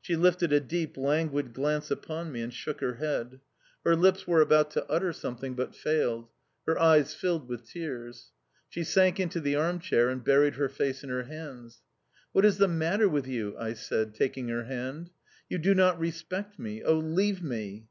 She 0.00 0.16
lifted 0.16 0.50
a 0.50 0.60
deep, 0.60 0.96
languid 0.96 1.52
glance 1.52 1.90
upon 1.90 2.32
me 2.32 2.40
and 2.40 2.54
shook 2.54 2.80
her 2.80 2.94
head. 2.94 3.40
Her 3.84 3.94
lips 3.94 4.26
were 4.26 4.40
about 4.40 4.70
to 4.70 4.86
utter 4.88 5.12
something, 5.12 5.52
but 5.54 5.74
failed; 5.74 6.30
her 6.66 6.78
eyes 6.78 7.12
filled 7.12 7.50
with 7.50 7.66
tears; 7.66 8.30
she 8.70 8.82
sank 8.82 9.20
into 9.20 9.40
the 9.40 9.56
arm 9.56 9.78
chair 9.80 10.08
and 10.08 10.24
buried 10.24 10.54
her 10.54 10.70
face 10.70 11.04
in 11.04 11.10
her 11.10 11.24
hands. 11.24 11.82
"What 12.32 12.46
is 12.46 12.56
the 12.56 12.66
matter 12.66 13.10
with 13.10 13.26
you?" 13.26 13.58
I 13.58 13.74
said, 13.74 14.14
taking 14.14 14.48
her 14.48 14.64
hand. 14.64 15.10
"You 15.50 15.58
do 15.58 15.74
not 15.74 16.00
respect 16.00 16.58
me!... 16.58 16.82
Oh, 16.82 16.96
leave 16.98 17.42
me!"... 17.42 17.88